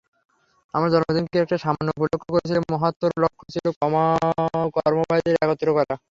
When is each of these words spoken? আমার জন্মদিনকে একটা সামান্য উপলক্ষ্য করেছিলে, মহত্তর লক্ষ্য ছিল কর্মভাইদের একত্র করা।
আমার 0.73 0.89
জন্মদিনকে 0.93 1.37
একটা 1.39 1.57
সামান্য 1.57 1.89
উপলক্ষ্য 1.97 2.29
করেছিলে, 2.33 2.59
মহত্তর 2.73 3.11
লক্ষ্য 3.23 3.45
ছিল 3.53 3.65
কর্মভাইদের 4.75 5.35
একত্র 5.43 5.67
করা। 5.77 5.95